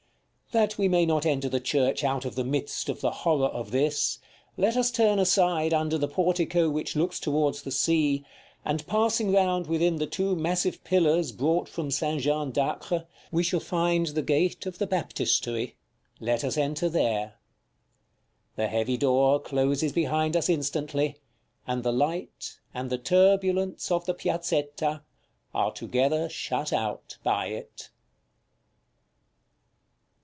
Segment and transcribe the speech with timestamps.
[0.53, 3.71] That we may not enter the church out of the midst of the horror of
[3.71, 4.19] this,
[4.57, 8.25] let us turn aside under the portico which looks towards the sea,
[8.65, 12.21] and passing round within the two massive pillars brought from St.
[12.21, 15.77] Jean d'Acre, we shall find the gate of the Baptistery;
[16.19, 17.35] let us enter there.
[18.57, 21.15] The heavy door closes behind us instantly,
[21.65, 25.01] and the light, and the turbulence of the Piazzetta,
[25.53, 27.89] are together shut out by it.